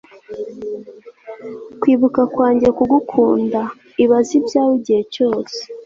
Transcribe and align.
kwibuka 1.81 2.21
kwanjye 2.33 2.67
kugukunda; 2.77 3.59
ibaza 4.03 4.31
ibyawe 4.39 4.73
igihe 4.79 5.01
cyose 5.13 5.57